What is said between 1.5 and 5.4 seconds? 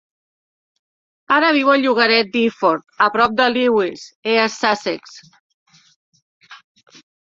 viu al llogaret d'Iford, a prop de Lewes (East Sussex).